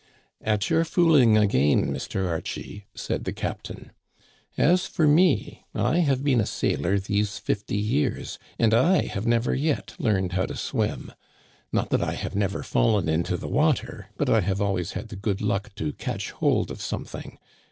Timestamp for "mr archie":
1.93-2.87